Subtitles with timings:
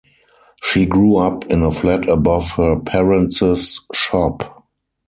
[0.63, 3.39] She grew up in a flat above her parents'
[3.93, 4.65] shop.